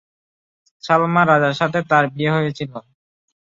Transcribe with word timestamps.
সালমা 0.83 1.21
রাজার 1.23 1.55
সাথে 1.59 1.79
তার 1.89 2.05
বিয়ে 2.13 2.31
হয়েছিল। 2.35 2.71